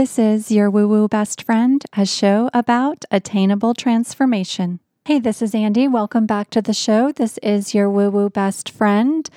[0.00, 4.80] This is your Woo Woo Best Friend, a show about attainable transformation.
[5.04, 5.86] Hey, this is Andy.
[5.88, 7.12] Welcome back to the show.
[7.12, 9.28] This is your Woo Woo Best Friend.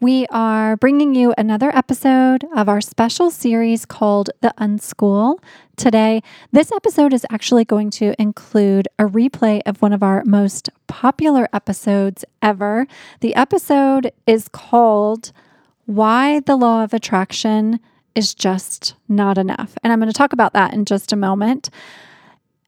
[0.00, 5.38] We are bringing you another episode of our special series called The Unschool.
[5.76, 10.68] Today, this episode is actually going to include a replay of one of our most
[10.88, 12.88] popular episodes ever.
[13.20, 15.30] The episode is called
[15.86, 17.78] Why the Law of Attraction
[18.18, 19.78] is Just Not Enough.
[19.84, 21.70] And I'm going to talk about that in just a moment.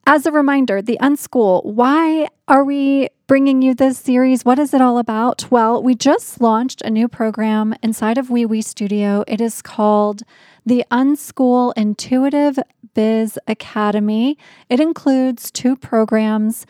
[0.07, 4.45] As a reminder, the Unschool, why are we bringing you this series?
[4.45, 5.51] What is it all about?
[5.51, 9.25] Well, we just launched a new program inside of Wee Studio.
[9.27, 10.21] It is called
[10.65, 12.57] the Unschool Intuitive
[12.93, 14.37] Biz Academy.
[14.69, 16.65] It includes two programs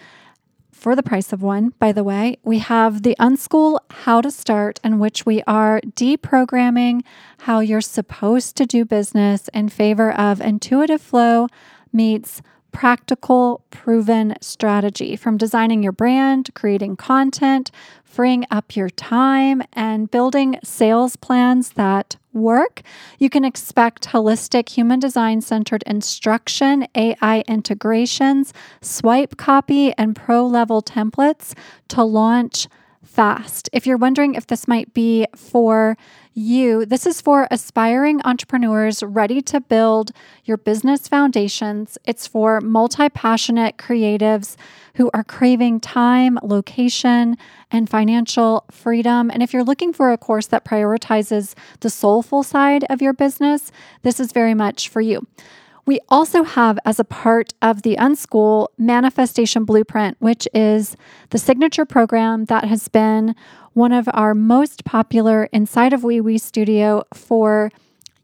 [0.81, 2.40] for the price of one, by the way.
[2.44, 7.03] We have the Unschool How to Start, in which we are deprogramming
[7.41, 11.49] how you're supposed to do business in favor of intuitive flow
[11.94, 17.72] meets practical, proven strategy from designing your brand, creating content,
[18.03, 22.81] freeing up your time, and building sales plans that work.
[23.19, 30.81] You can expect holistic, human design centered instruction, AI integrations, swipe copy, and pro level
[30.81, 31.53] templates
[31.89, 32.67] to launch
[33.03, 33.69] fast.
[33.73, 35.97] If you're wondering if this might be for
[36.34, 40.12] you, this is for aspiring entrepreneurs ready to build
[40.46, 41.98] your business foundations.
[42.06, 44.56] It's for multi passionate creatives
[44.96, 47.38] who are craving time, location,
[47.70, 49.30] and financial freedom.
[49.30, 53.72] And if you're looking for a course that prioritizes the soulful side of your business,
[54.04, 55.28] this is very much for you.
[55.86, 60.96] We also have, as a part of the Unschool Manifestation Blueprint, which is
[61.32, 63.36] the signature program that has been
[63.74, 67.72] one of our most popular inside of Wee Studio for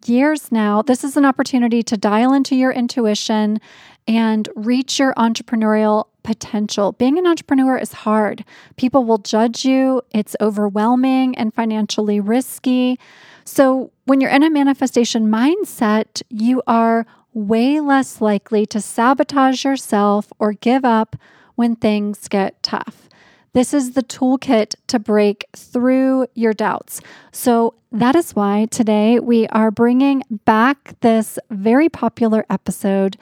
[0.06, 0.82] years now.
[0.82, 3.60] This is an opportunity to dial into your intuition
[4.08, 6.94] and reach your entrepreneurial potential.
[6.94, 8.46] Being an entrepreneur is hard.
[8.78, 13.00] People will judge you, it's overwhelming and financially risky.
[13.44, 17.06] So, when you're in a manifestation mindset, you are
[17.38, 21.16] way less likely to sabotage yourself or give up
[21.54, 23.08] when things get tough.
[23.54, 27.00] This is the toolkit to break through your doubts.
[27.32, 33.18] So, that is why today we are bringing back this very popular episode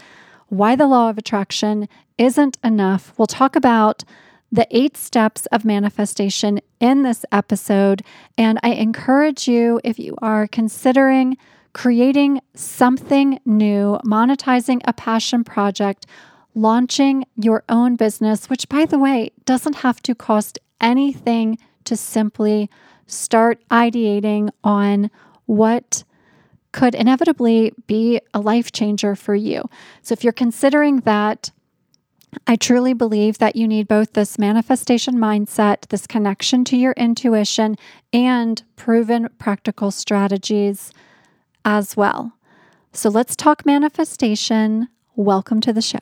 [0.48, 1.88] Why the Law of Attraction
[2.18, 3.14] Isn't Enough.
[3.18, 4.04] We'll talk about
[4.52, 8.02] the eight steps of manifestation in this episode.
[8.38, 11.38] And I encourage you, if you are considering
[11.76, 16.06] creating something new, monetizing a passion project,
[16.54, 22.70] launching your own business, which, by the way, doesn't have to cost anything to simply
[23.08, 25.12] start ideating on
[25.48, 26.06] what
[26.72, 29.62] could inevitably be a life changer for you.
[30.02, 31.52] So, if you're considering that,
[32.48, 37.76] I truly believe that you need both this manifestation mindset, this connection to your intuition,
[38.14, 40.94] and proven practical strategies
[41.66, 42.34] as well.
[42.94, 44.88] So let's talk manifestation.
[45.16, 46.00] Welcome to the show.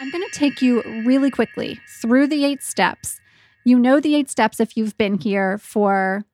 [0.00, 3.20] I'm going to take you really quickly through the eight steps.
[3.64, 6.24] You know the eight steps if you've been here for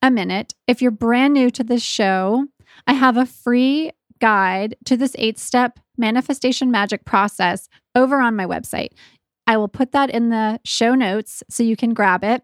[0.00, 0.54] a minute.
[0.68, 2.46] If you're brand new to this show,
[2.86, 3.90] I have a free
[4.20, 8.90] guide to this eight step manifestation magic process over on my website.
[9.48, 12.42] I will put that in the show notes so you can grab it.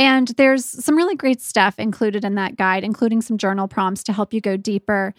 [0.00, 4.14] And there's some really great stuff included in that guide, including some journal prompts to
[4.14, 5.12] help you go deeper.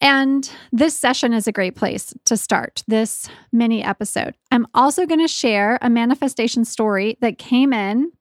[0.00, 4.36] And this session is a great place to start this mini episode.
[4.52, 8.12] I'm also going to share a manifestation story that came in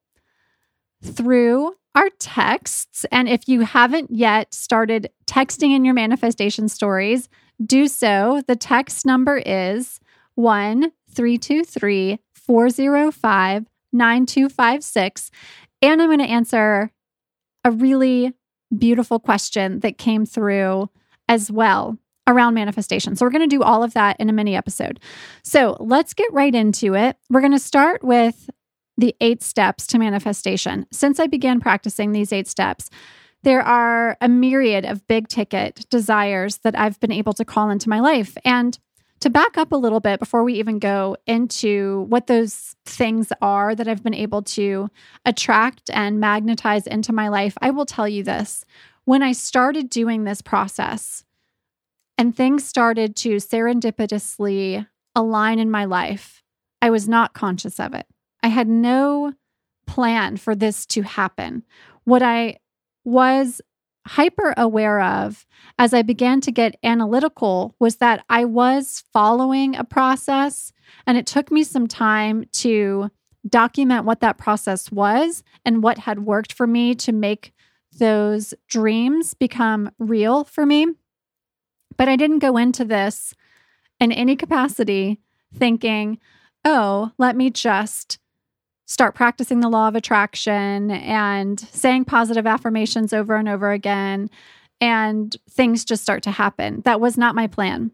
[1.03, 3.05] through our texts.
[3.11, 7.29] And if you haven't yet started texting in your manifestation stories,
[7.63, 8.41] do so.
[8.47, 9.99] The text number is
[10.33, 15.31] 1 323 405 9256.
[15.85, 16.91] And I'm going to answer
[17.63, 18.33] a really
[18.75, 20.89] beautiful question that came through
[21.29, 21.97] as well
[22.27, 23.15] around manifestation.
[23.15, 24.99] So, we're going to do all of that in a mini episode.
[25.43, 27.17] So, let's get right into it.
[27.29, 28.49] We're going to start with
[28.97, 30.87] the eight steps to manifestation.
[30.91, 32.89] Since I began practicing these eight steps,
[33.43, 37.89] there are a myriad of big ticket desires that I've been able to call into
[37.89, 38.35] my life.
[38.43, 38.79] And
[39.21, 43.73] to back up a little bit before we even go into what those things are
[43.73, 44.89] that I've been able to
[45.25, 48.65] attract and magnetize into my life, I will tell you this.
[49.05, 51.23] When I started doing this process
[52.17, 54.85] and things started to serendipitously
[55.15, 56.43] align in my life,
[56.81, 58.07] I was not conscious of it.
[58.43, 59.33] I had no
[59.87, 61.63] plan for this to happen.
[62.03, 62.57] What I
[63.03, 63.61] was
[64.07, 65.45] hyper aware of
[65.79, 70.71] as I began to get analytical was that I was following a process
[71.07, 73.09] and it took me some time to
[73.47, 77.53] document what that process was and what had worked for me to make
[77.97, 80.87] those dreams become real for me.
[81.97, 83.33] But I didn't go into this
[83.99, 85.21] in any capacity
[85.53, 86.19] thinking,
[86.63, 88.19] oh, let me just
[88.85, 94.29] start practicing the law of attraction and saying positive affirmations over and over again,
[94.79, 96.81] and things just start to happen.
[96.85, 97.91] That was not my plan.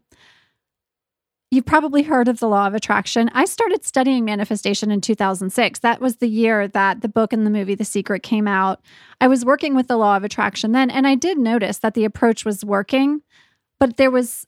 [1.53, 3.29] You've probably heard of the law of attraction.
[3.33, 5.79] I started studying manifestation in 2006.
[5.79, 8.79] That was the year that the book and the movie The Secret came out.
[9.19, 12.05] I was working with the law of attraction then, and I did notice that the
[12.05, 13.21] approach was working,
[13.79, 14.45] but there was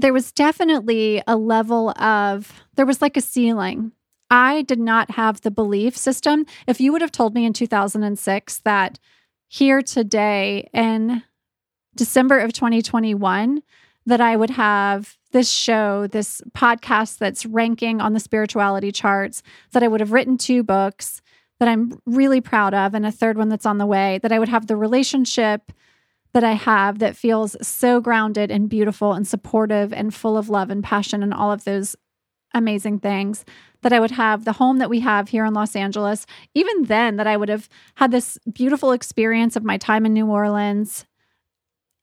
[0.00, 3.92] there was definitely a level of there was like a ceiling.
[4.30, 6.46] I did not have the belief system.
[6.66, 8.98] If you would have told me in 2006 that
[9.48, 11.22] here today in
[11.96, 13.62] December of 2021
[14.06, 19.42] that I would have this show, this podcast that's ranking on the spirituality charts,
[19.72, 21.20] that I would have written two books
[21.58, 24.38] that I'm really proud of, and a third one that's on the way, that I
[24.38, 25.72] would have the relationship
[26.32, 30.70] that I have that feels so grounded and beautiful and supportive and full of love
[30.70, 31.96] and passion and all of those
[32.54, 33.44] amazing things.
[33.82, 36.26] That I would have the home that we have here in Los Angeles.
[36.54, 40.26] Even then, that I would have had this beautiful experience of my time in New
[40.26, 41.04] Orleans.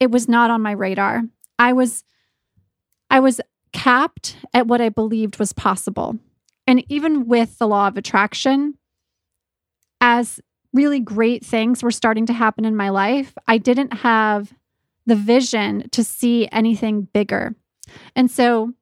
[0.00, 1.22] It was not on my radar.
[1.58, 2.02] I was
[3.10, 3.40] I was
[3.72, 6.18] capped at what I believed was possible.
[6.66, 8.74] And even with the law of attraction,
[10.00, 10.40] as
[10.72, 14.52] really great things were starting to happen in my life, I didn't have
[15.06, 17.54] the vision to see anything bigger.
[18.14, 18.74] And so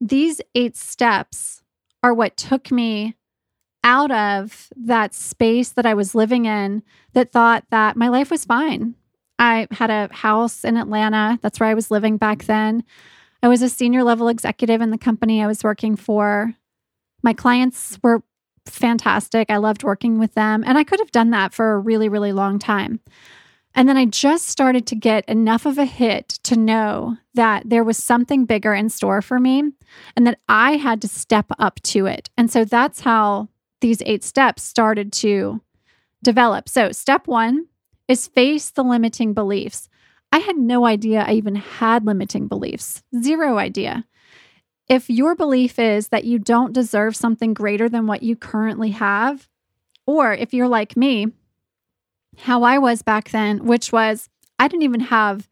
[0.00, 1.62] these eight steps
[2.02, 3.16] are what took me
[3.84, 8.44] out of that space that I was living in that thought that my life was
[8.44, 8.94] fine.
[9.38, 11.38] I had a house in Atlanta.
[11.42, 12.84] That's where I was living back then.
[13.42, 16.54] I was a senior level executive in the company I was working for.
[17.22, 18.22] My clients were
[18.66, 19.50] fantastic.
[19.50, 20.64] I loved working with them.
[20.66, 23.00] And I could have done that for a really, really long time.
[23.78, 27.84] And then I just started to get enough of a hit to know that there
[27.84, 29.70] was something bigger in store for me
[30.16, 32.28] and that I had to step up to it.
[32.36, 35.60] And so that's how these eight steps started to
[36.24, 36.68] develop.
[36.68, 37.66] So, step one
[38.08, 39.88] is face the limiting beliefs.
[40.32, 44.06] I had no idea I even had limiting beliefs, zero idea.
[44.88, 49.48] If your belief is that you don't deserve something greater than what you currently have,
[50.04, 51.28] or if you're like me,
[52.38, 55.48] how I was back then, which was I didn't even have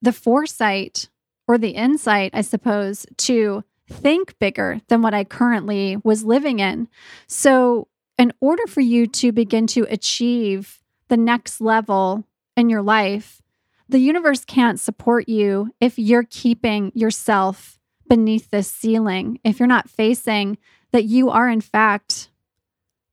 [0.00, 1.08] the foresight
[1.46, 6.88] or the insight, I suppose, to think bigger than what I currently was living in.
[7.26, 12.24] So, in order for you to begin to achieve the next level
[12.56, 13.42] in your life,
[13.88, 17.78] the universe can't support you if you're keeping yourself
[18.08, 20.58] beneath this ceiling, if you're not facing
[20.92, 22.30] that you are, in fact,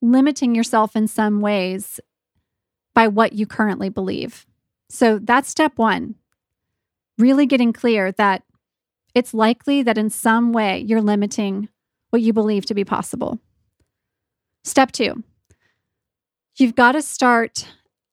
[0.01, 1.99] limiting yourself in some ways
[2.93, 4.45] by what you currently believe.
[4.89, 6.15] So that's step one.
[7.17, 8.43] Really getting clear that
[9.13, 11.69] it's likely that in some way you're limiting
[12.09, 13.39] what you believe to be possible.
[14.63, 15.23] Step two,
[16.57, 17.67] you've got to start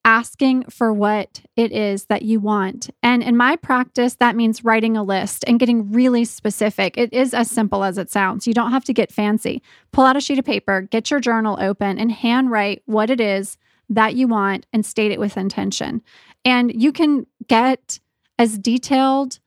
[0.05, 2.89] asking for what it is that you want.
[3.03, 6.97] And in my practice, that means writing a list and getting really specific.
[6.97, 8.47] It is as simple as it sounds.
[8.47, 9.63] You don't have to get fancy.
[9.93, 13.59] Pull out a sheet of paper, get your journal open, and handwrite what it is
[13.89, 16.03] that you want and state it with intention.
[16.45, 18.01] And you can get
[18.39, 19.39] as detailed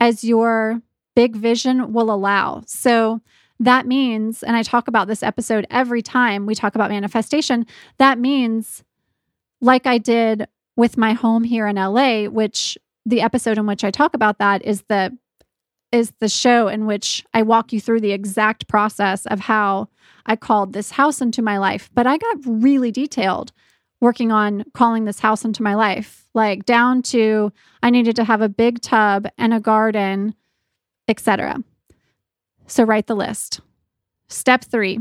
[0.00, 0.82] as your
[1.14, 2.62] big vision will allow.
[2.66, 3.20] So,
[3.62, 7.66] that means, and I talk about this episode every time we talk about manifestation,
[7.98, 8.82] that means
[9.60, 13.90] like I did with my home here in LA, which the episode in which I
[13.90, 15.16] talk about that is the
[15.92, 19.88] is the show in which I walk you through the exact process of how
[20.24, 21.90] I called this house into my life.
[21.92, 23.52] But I got really detailed
[24.00, 27.52] working on calling this house into my life, like down to
[27.82, 30.34] I needed to have a big tub and a garden,
[31.08, 31.62] etc.
[32.66, 33.60] So write the list.
[34.28, 35.00] Step 3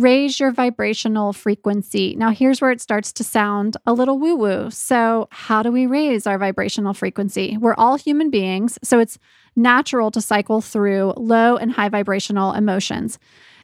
[0.00, 2.16] raise your vibrational frequency.
[2.16, 4.70] Now, here's where it starts to sound a little woo woo.
[4.70, 7.56] So, how do we raise our vibrational frequency?
[7.58, 9.18] We're all human beings, so it's
[9.54, 13.18] natural to cycle through low and high vibrational emotions.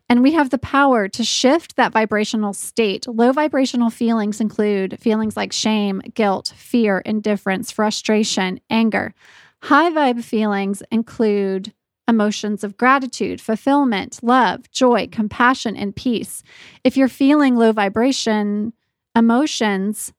[0.09, 3.09] And we have the power to shift that vibrational state.
[3.09, 9.15] Low vibrational feelings include feelings like shame, guilt, fear, indifference, frustration, anger.
[9.63, 11.73] High vibe feelings include
[12.09, 16.45] emotions of gratitude, fulfillment, love, joy, compassion, and peace.
[16.85, 18.73] If you're feeling low vibration
[19.17, 20.13] emotions,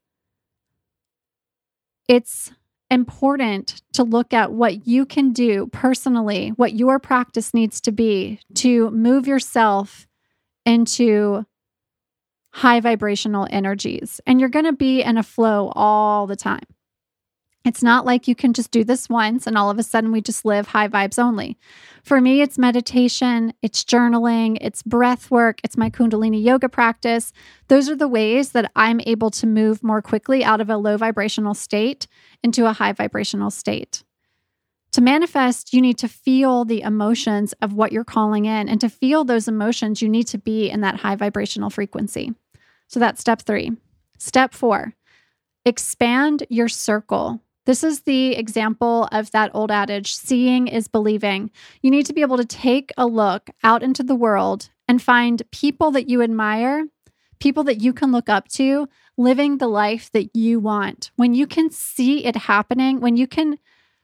[2.10, 2.52] it's
[2.90, 8.40] important to look at what you can do personally, what your practice needs to be
[8.56, 10.08] to move yourself
[10.66, 11.46] into
[12.52, 14.20] high vibrational energies.
[14.26, 16.64] And you're going to be in a flow all the time.
[17.68, 20.22] It's not like you can just do this once and all of a sudden we
[20.22, 21.58] just live high vibes only.
[22.02, 27.34] For me, it's meditation, it's journaling, it's breath work, it's my Kundalini yoga practice.
[27.68, 30.96] Those are the ways that I'm able to move more quickly out of a low
[30.96, 32.08] vibrational state
[32.42, 34.02] into a high vibrational state.
[34.94, 38.70] To manifest, you need to feel the emotions of what you're calling in.
[38.70, 42.34] And to feel those emotions, you need to be in that high vibrational frequency.
[42.88, 43.72] So that's step three.
[44.18, 44.94] Step four,
[45.66, 47.42] expand your circle.
[47.68, 51.52] This is the example of that old adage seeing is believing.
[51.82, 55.44] You need to be able to take a look out into the world and find
[55.52, 56.86] people that you admire,
[57.42, 61.12] people that you can look up to, living the life that you want.
[61.18, 63.60] When you can see it happening, when you can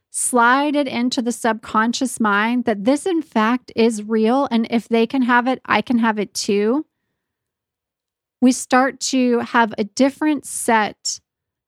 [0.10, 4.46] slide it into the subconscious mind that this, in fact, is real.
[4.52, 6.86] And if they can have it, I can have it too.
[8.42, 11.22] We start to have a different set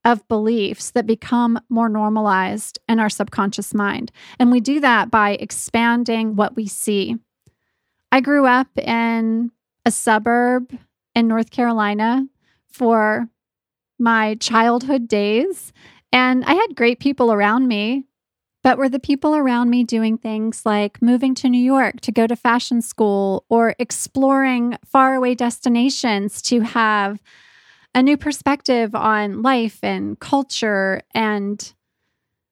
[0.05, 4.11] of beliefs that become more normalized in our subconscious mind.
[4.39, 7.17] And we do that by expanding what we see.
[8.11, 9.51] I grew up in
[9.83, 10.77] a suburb
[11.15, 12.27] in North Carolina
[12.69, 13.27] for
[13.97, 15.73] my childhood days,
[16.11, 18.05] and I had great people around me.
[18.63, 22.25] But were the people around me doing things like moving to New York to go
[22.25, 27.21] to fashion school or exploring faraway destinations to have
[27.95, 31.73] a new perspective on life and culture and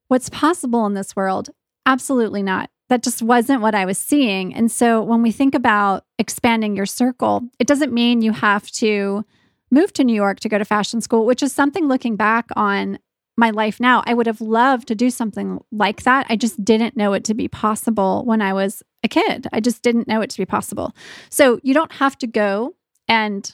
[0.08, 1.50] what's possible in this world?
[1.86, 2.70] Absolutely not.
[2.90, 4.56] That just wasn't what I was seeing.
[4.56, 9.26] And so when we think about expanding your circle, it doesn't mean you have to
[9.70, 13.00] move to New York to go to fashion school, which is something looking back on
[13.36, 14.04] my life now.
[14.06, 16.26] I would have loved to do something like that.
[16.30, 19.48] I just didn't know it to be possible when I was a kid.
[19.52, 20.96] I just didn't know it to be possible.
[21.30, 22.76] So you don't have to go
[23.08, 23.52] and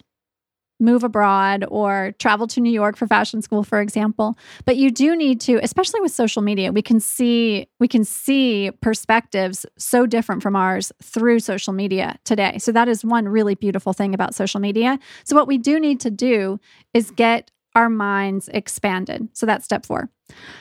[0.80, 4.38] move abroad or travel to New York for fashion school for example.
[4.66, 8.72] But you do need to especially with social media we can see we can see
[8.82, 12.58] perspectives so different from ours through social media today.
[12.60, 15.00] So that is one really beautiful thing about social media.
[15.24, 16.60] So what we do need to do
[16.94, 19.30] is get our minds expanded.
[19.34, 20.10] So that's step 4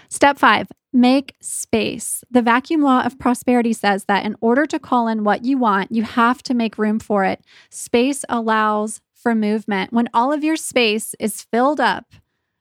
[0.09, 2.25] step 5 Make space.
[2.31, 5.93] The vacuum law of prosperity says that in order to call in what you want,
[5.93, 7.43] you have to make room for it.
[7.69, 9.93] Space allows for movement.
[9.93, 12.15] When all of your space is filled up,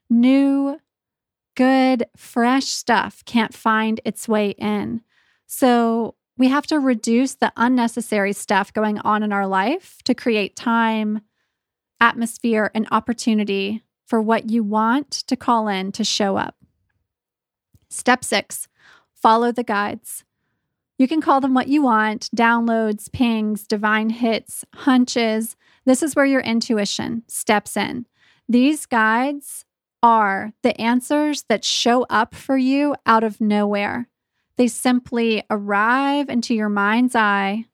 [0.09, 0.77] new,
[1.55, 4.99] good, fresh stuff can't find its way in.
[5.45, 10.57] So we have to reduce the unnecessary stuff going on in our life to create
[10.57, 11.21] time,
[12.01, 16.57] atmosphere, and opportunity for what you want to call in to show up.
[17.89, 18.67] Step six,
[19.13, 20.25] follow the guides.
[20.97, 25.55] You can call them what you want downloads, pings, divine hits, hunches.
[25.87, 28.07] This is where your intuition steps in.
[28.49, 29.63] These guides
[30.03, 34.09] are the answers that show up for you out of nowhere.
[34.57, 37.67] They simply arrive into your mind's eye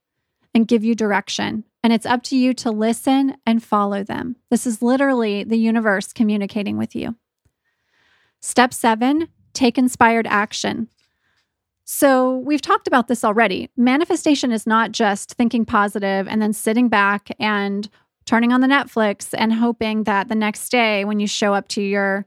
[0.54, 1.64] and give you direction.
[1.84, 4.36] And it's up to you to listen and follow them.
[4.52, 7.16] This is literally the universe communicating with you.
[8.42, 10.88] Step seven take inspired action.
[11.86, 13.70] So, we've talked about this already.
[13.76, 17.90] Manifestation is not just thinking positive and then sitting back and
[18.26, 21.82] turning on the Netflix and hoping that the next day when you show up to
[21.82, 22.26] your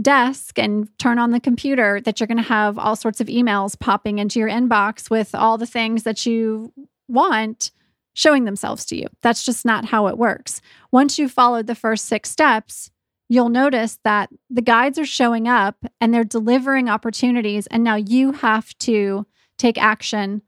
[0.00, 3.78] desk and turn on the computer that you're going to have all sorts of emails
[3.78, 6.72] popping into your inbox with all the things that you
[7.08, 7.72] want
[8.14, 9.06] showing themselves to you.
[9.22, 10.60] That's just not how it works.
[10.92, 12.90] Once you've followed the first 6 steps,
[13.28, 17.66] you'll notice that the guides are showing up and they're delivering opportunities.
[17.68, 19.26] And now you have to
[19.58, 20.42] take action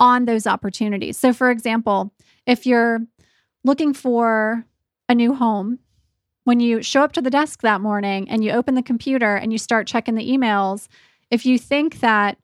[0.00, 1.16] on those opportunities.
[1.16, 2.12] So, for example,
[2.46, 3.00] if you're
[3.64, 4.64] looking for
[5.08, 5.78] a new home,
[6.44, 9.52] when you show up to the desk that morning and you open the computer and
[9.52, 10.88] you start checking the emails,
[11.30, 12.38] if you think that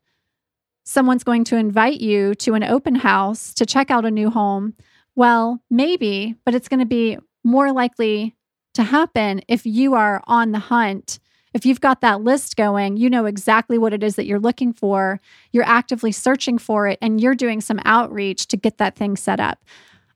[0.85, 4.75] someone's going to invite you to an open house to check out a new home,
[5.17, 8.35] well, maybe, but it's going to be more likely
[8.75, 11.19] to happen if you are on the hunt.
[11.55, 14.73] If you've got that list going, you know exactly what it is that you're looking
[14.73, 15.21] for.
[15.53, 19.39] You're actively searching for it and you're doing some outreach to get that thing set
[19.39, 19.65] up.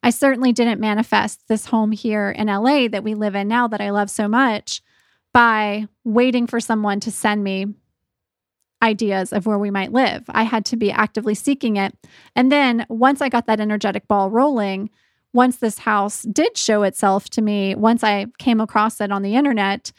[0.02, 3.81] I certainly didn't manifest this home here in LA that we live in now that
[3.81, 4.83] I love so much
[5.33, 7.67] by waiting for someone to send me
[8.83, 10.25] ideas of where we might live.
[10.28, 11.95] I had to be actively seeking it.
[12.37, 14.90] And then once I got that energetic ball rolling,
[15.33, 19.35] once this house did show itself to me, once I came across it on the
[19.35, 19.93] internet,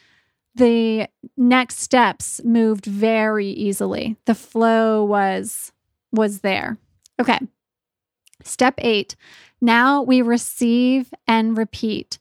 [0.55, 4.17] the next steps moved very easily.
[4.25, 5.71] The flow was
[6.11, 6.77] was there.
[7.19, 7.39] Okay.
[8.43, 9.15] Step 8.
[9.61, 12.19] Now we receive and repeat.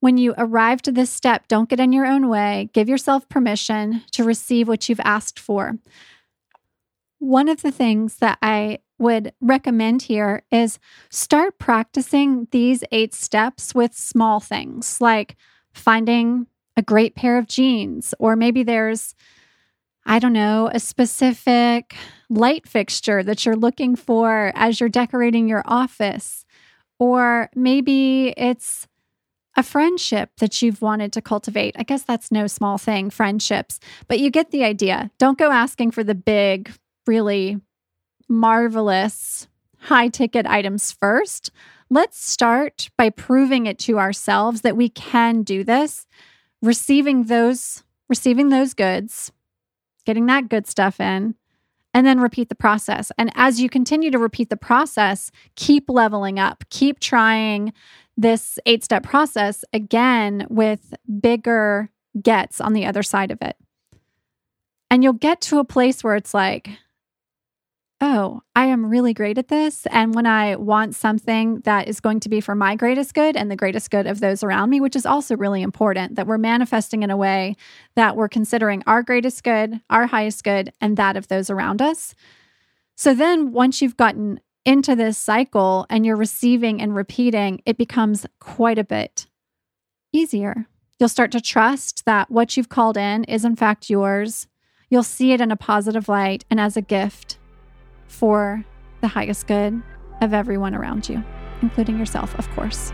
[0.00, 2.68] When you arrive to this step, don't get in your own way.
[2.72, 5.78] Give yourself permission to receive what you've asked for.
[7.18, 10.78] One of the things that I would recommend here is
[11.10, 15.36] start practicing these eight steps with small things like
[15.72, 19.14] finding a great pair of jeans, or maybe there's,
[20.06, 21.94] I don't know, a specific
[22.28, 26.44] light fixture that you're looking for as you're decorating your office,
[26.98, 28.86] or maybe it's
[29.56, 31.74] a friendship that you've wanted to cultivate.
[31.78, 35.10] I guess that's no small thing, friendships, but you get the idea.
[35.18, 36.72] Don't go asking for the big,
[37.06, 37.60] really
[38.28, 39.46] marvelous
[39.78, 41.50] high ticket items first.
[41.90, 46.06] Let's start by proving it to ourselves that we can do this
[46.62, 49.32] receiving those receiving those goods,
[50.04, 51.34] getting that good stuff in,
[51.92, 53.12] and then repeat the process.
[53.18, 57.72] And as you continue to repeat the process, keep leveling up, keep trying
[58.16, 63.56] this eight step process again with bigger gets on the other side of it.
[64.90, 66.70] And you'll get to a place where it's like,
[68.06, 69.86] oh, I am really great at this.
[69.86, 73.50] And when I want something that is going to be for my greatest good and
[73.50, 77.02] the greatest good of those around me, which is also really important, that we're manifesting
[77.02, 77.56] in a way
[77.94, 82.14] that we're considering our greatest good, our highest good, and that of those around us.
[82.94, 88.26] So then once you've gotten into this cycle and you're receiving and repeating, it becomes
[88.38, 89.28] quite a bit
[90.12, 90.66] easier.
[91.00, 94.46] You'll start to trust that what you've called in is in fact yours.
[94.90, 97.38] You'll see it in a positive light and as a gift
[98.06, 98.64] for
[99.00, 99.82] the highest good
[100.20, 101.22] of everyone around you,
[101.62, 102.92] including yourself, of course.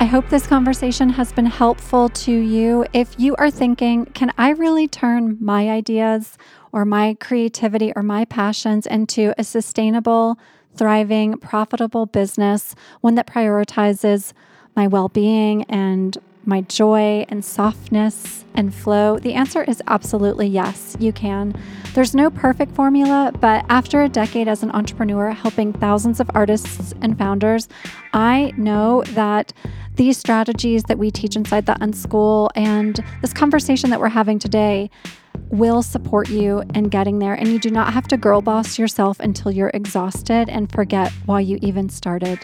[0.00, 2.84] I hope this conversation has been helpful to you.
[2.92, 6.36] If you are thinking, can I really turn my ideas
[6.72, 10.36] or my creativity or my passions into a sustainable,
[10.74, 14.32] thriving, profitable business, one that prioritizes
[14.74, 19.18] my well being and my joy and softness and flow?
[19.18, 21.54] The answer is absolutely yes, you can.
[21.94, 26.92] There's no perfect formula, but after a decade as an entrepreneur helping thousands of artists
[27.00, 27.68] and founders,
[28.12, 29.52] I know that
[29.96, 34.90] these strategies that we teach inside the Unschool and this conversation that we're having today
[35.50, 37.34] will support you in getting there.
[37.34, 41.40] And you do not have to girl boss yourself until you're exhausted and forget why
[41.40, 42.40] you even started.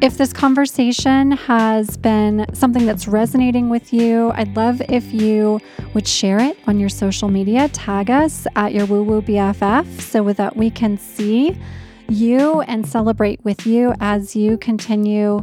[0.00, 5.60] If this conversation has been something that's resonating with you, I'd love if you
[5.92, 7.68] would share it on your social media.
[7.70, 11.60] Tag us at your woo woo BFF so that we can see
[12.08, 15.42] you and celebrate with you as you continue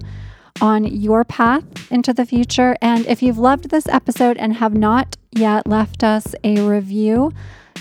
[0.62, 2.78] on your path into the future.
[2.82, 7.34] And if you've loved this episode and have not yet left us a review,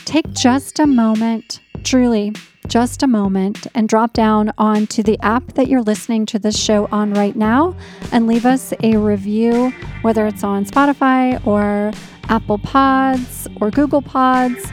[0.07, 2.33] take just a moment, truly
[2.69, 6.89] just a moment and drop down onto the app that you're listening to this show
[6.91, 7.77] on right now
[8.13, 9.71] and leave us a review,
[10.03, 11.93] whether it's on Spotify or
[12.29, 14.65] Apple Pods or Google Pods.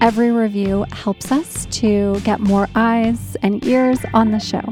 [0.00, 4.62] Every review helps us to get more eyes and ears on the show.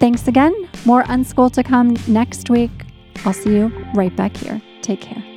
[0.00, 0.54] Thanks again.
[0.84, 2.70] More Unschool to come next week.
[3.24, 4.60] I'll see you right back here.
[4.82, 5.35] Take care.